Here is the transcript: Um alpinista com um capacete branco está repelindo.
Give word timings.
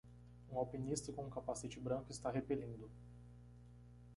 Um 0.51 0.57
alpinista 0.57 1.13
com 1.13 1.25
um 1.25 1.29
capacete 1.29 1.79
branco 1.79 2.07
está 2.09 2.31
repelindo. 2.31 2.89